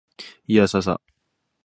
[0.47, 1.01] いーやーさーさ